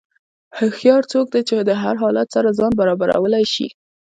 [0.57, 3.67] هوښیار څوک دی چې د هر حالت سره ځان برابرولی شي.